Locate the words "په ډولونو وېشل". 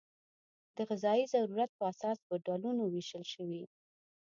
2.27-3.23